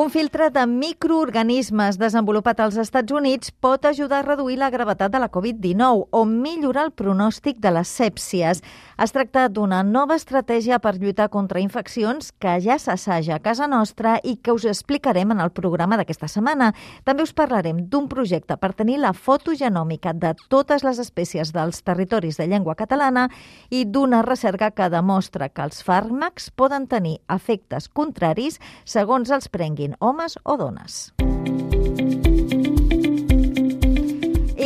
[0.00, 5.18] Un filtre de microorganismes desenvolupat als Estats Units pot ajudar a reduir la gravetat de
[5.20, 8.62] la Covid-19 o millorar el pronòstic de les sèpcies.
[8.96, 14.14] Es tracta d'una nova estratègia per lluitar contra infeccions que ja s'assaja a casa nostra
[14.24, 16.70] i que us explicarem en el programa d'aquesta setmana.
[17.04, 22.40] També us parlarem d'un projecte per tenir la fotogenòmica de totes les espècies dels territoris
[22.40, 23.26] de llengua catalana
[23.68, 28.56] i d'una recerca que demostra que els fàrmacs poden tenir efectes contraris
[28.88, 31.12] segons els prenguin homes o dones.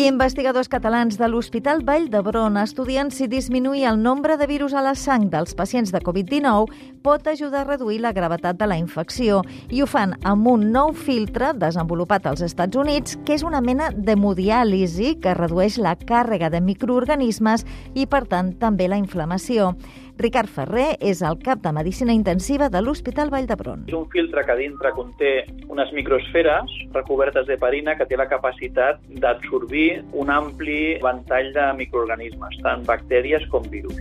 [0.04, 4.92] Investigadors catalans de l'Hospital Vall d'Hebron estudien si disminuir el nombre de virus a la
[4.98, 9.80] sang dels pacients de Covid-19 pot ajudar a reduir la gravetat de la infecció i
[9.80, 15.14] ho fan amb un nou filtre desenvolupat als Estats Units que és una mena d'hemodiàlisi
[15.24, 19.72] que redueix la càrrega de microorganismes i, per tant, també la inflamació.
[20.16, 23.86] Ricard Ferrer és el cap de Medicina Intensiva de l'Hospital Vall d'Hebron.
[23.90, 25.32] És un filtre que dintre conté
[25.66, 32.86] unes microsferes recobertes d'heparina que té la capacitat d'absorbir un ampli ventall de microorganismes, tant
[32.86, 33.98] bactèries com virus.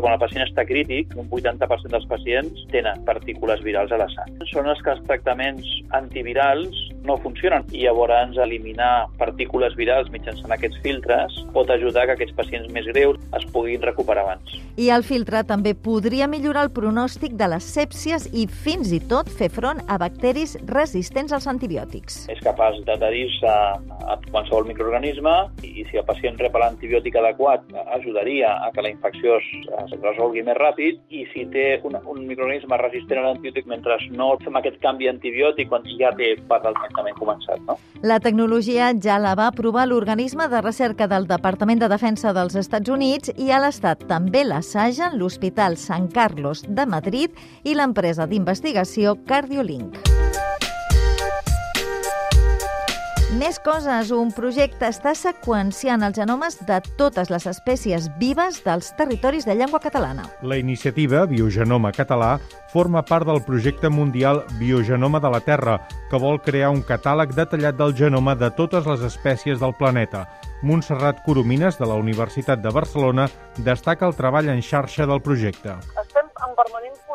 [0.00, 4.32] Quan el pacient està crític, un 80% dels pacients tenen partícules virals a la sang.
[4.48, 10.80] Són els que els tractaments antivirals no funcionen i llavors eliminar partícules virals mitjançant aquests
[10.84, 14.56] filtres pot ajudar que aquests pacients més greus es puguin recuperar abans.
[14.80, 19.28] I el filtre també podria millorar el pronòstic de les sèpcies i fins i tot
[19.40, 22.22] fer front a bacteris resistents als antibiòtics.
[22.32, 25.34] És capaç d'adherir-se a qualsevol microorganisme
[25.66, 27.64] i si el pacient rep l'antibiòtic adequat
[27.98, 29.50] ajudaria a que la infecció es,
[29.94, 34.32] es resolgui més ràpid i si té un, un microorganisme resistent a l'antibiòtic mentre no
[34.44, 37.62] fem aquest canvi antibiòtic quan ja té part del tractament començat.
[37.68, 37.78] No?
[38.02, 42.90] La tecnologia ja la va aprovar l'organisme de recerca del Departament de Defensa dels Estats
[42.90, 50.09] Units i a l'Estat també l'assagen l'Hospital San Carlos de Madrid i l'empresa d'investigació Cardiolink.
[53.38, 54.08] Més coses.
[54.10, 59.78] Un projecte està seqüenciant els genomes de totes les espècies vives dels territoris de llengua
[59.78, 60.24] catalana.
[60.42, 62.32] La iniciativa Biogenoma Català
[62.72, 65.78] forma part del projecte mundial Biogenoma de la Terra,
[66.10, 70.26] que vol crear un catàleg detallat del genoma de totes les espècies del planeta.
[70.66, 73.30] Montserrat Coromines, de la Universitat de Barcelona,
[73.62, 75.78] destaca el treball en xarxa del projecte.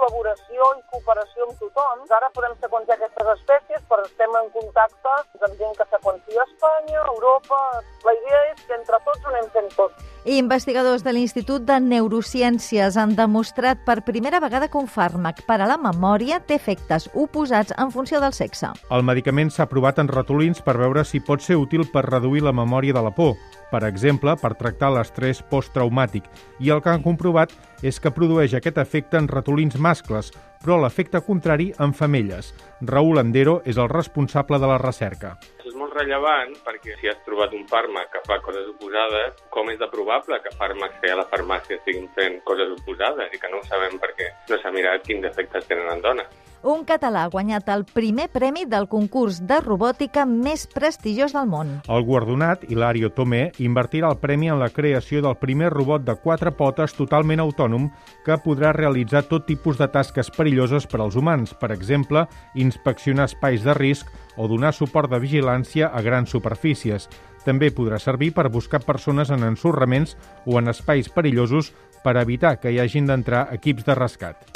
[0.06, 2.06] Col·laboració i cooperació amb tothom.
[2.16, 5.14] Ara podem seqüenciar aquestes espècies, però estem en contacte
[5.46, 7.62] amb gent que seqüencia a Espanya, a Europa...
[8.06, 10.04] La idea és que entre tots ho anem fent tot.
[10.30, 15.58] I investigadors de l'Institut de Neurociències han demostrat per primera vegada que un fàrmac per
[15.58, 18.70] a la memòria té efectes oposats en funció del sexe.
[18.94, 22.54] El medicament s'ha provat en ratolins per veure si pot ser útil per reduir la
[22.54, 23.34] memòria de la por,
[23.74, 26.30] per exemple, per tractar l'estrès posttraumàtic,
[26.62, 27.54] i el que han comprovat
[27.86, 30.32] és que produeix aquest efecte en ratolins mascles,
[30.64, 32.52] però l'efecte contrari en femelles.
[32.82, 35.36] Raül Andero és el responsable de la recerca.
[35.66, 39.80] És molt rellevant perquè si has trobat un fàrmac que fa coses oposades, com és
[39.80, 43.62] de probable que fàrmacs que a la farmàcia estiguin fent coses oposades i que no
[43.62, 46.45] ho sabem perquè no s'ha mirat quins efectes tenen en dones.
[46.66, 51.76] Un català ha guanyat el primer premi del concurs de robòtica més prestigiós del món.
[51.86, 56.56] El guardonat, Hilario Tomé, invertirà el premi en la creació del primer robot de quatre
[56.58, 57.92] potes totalment autònom
[58.26, 62.26] que podrà realitzar tot tipus de tasques perilloses per als humans, per exemple,
[62.56, 67.06] inspeccionar espais de risc o donar suport de vigilància a grans superfícies.
[67.46, 70.18] També podrà servir per buscar persones en ensorraments
[70.50, 74.50] o en espais perillosos per evitar que hi hagin d'entrar equips de rescat.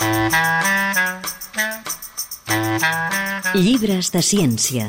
[3.57, 4.83] Llibres de ciència.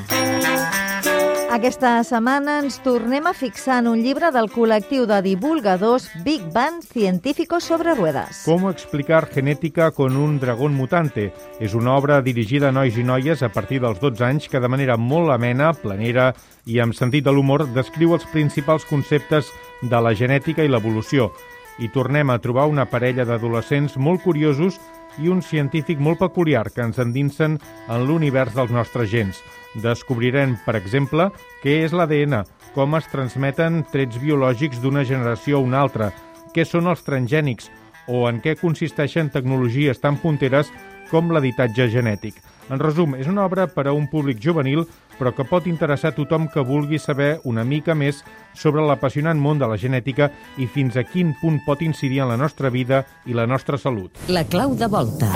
[1.50, 6.82] Aquesta setmana ens tornem a fixar en un llibre del col·lectiu de divulgadors Big Bang
[6.84, 8.43] Científicos sobre Ruedas.
[8.44, 11.32] ¿Cómo explicar genética con un dragón mutante?
[11.59, 14.69] És una obra dirigida a nois i noies a partir dels 12 anys que de
[14.69, 16.34] manera molt amena, planera
[16.66, 19.48] i amb sentit de l'humor descriu els principals conceptes
[19.80, 21.33] de la genètica i l'evolució.
[21.78, 24.80] I tornem a trobar una parella d'adolescents molt curiosos
[25.18, 27.58] i un científic molt peculiar que ens endinsen
[27.88, 29.40] en l'univers dels nostres gens.
[29.82, 31.30] Descobrirem, per exemple,
[31.62, 32.42] què és l'ADN,
[32.74, 36.10] com es transmeten trets biològics d'una generació a una altra,
[36.54, 37.70] què són els transgènics
[38.10, 40.72] o en què consisteixen tecnologies tan punteres
[41.10, 42.34] com l'editatge genètic.
[42.70, 44.84] En resum, és una obra per a un públic juvenil,
[45.18, 48.22] però que pot interessar a tothom que vulgui saber una mica més
[48.54, 52.38] sobre l'apassionant món de la genètica i fins a quin punt pot incidir en la
[52.38, 54.22] nostra vida i la nostra salut.
[54.28, 55.34] La clau de volta.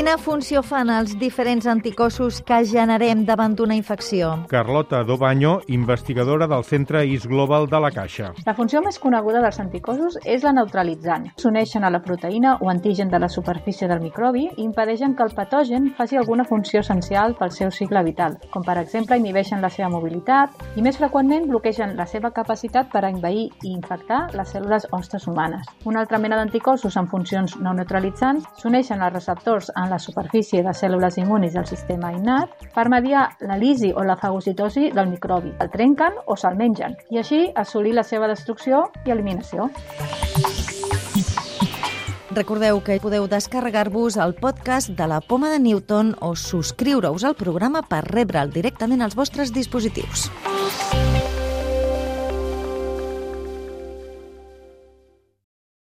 [0.00, 4.30] Qui Quina funció fan els diferents anticossos que generem davant d'una infecció?
[4.48, 8.30] Carlota Dobaño, investigadora del Centre Is Global de la Caixa.
[8.46, 11.26] La funció més coneguda dels anticossos és la neutralitzant.
[11.36, 15.34] S'uneixen a la proteïna o antigen de la superfície del microbi i impedeixen que el
[15.36, 19.92] patogen faci alguna funció essencial pel seu cicle vital, com per exemple inhibeixen la seva
[19.92, 24.88] mobilitat i més freqüentment bloquegen la seva capacitat per a envair i infectar les cèl·lules
[24.96, 25.68] hostes humanes.
[25.84, 30.72] Una altra mena d'anticossos amb funcions no neutralitzants s'uneixen als receptors en la superfície de
[30.72, 35.52] cèl·lules immunis del sistema innat per mediar la lisi o la fagocitosi del microbi.
[35.60, 39.68] El trenquen o se'l mengen i així assolir la seva destrucció i eliminació.
[42.30, 47.82] Recordeu que podeu descarregar-vos el podcast de la Poma de Newton o subscriure-us al programa
[47.82, 50.30] per rebre'l directament als vostres dispositius.